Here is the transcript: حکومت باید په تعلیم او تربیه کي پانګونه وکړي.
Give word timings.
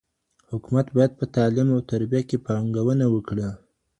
حکومت 0.51 0.87
باید 0.95 1.11
په 1.19 1.25
تعلیم 1.35 1.67
او 1.75 1.79
تربیه 1.91 2.21
کي 2.29 2.37
پانګونه 2.45 3.05
وکړي. 3.09 3.49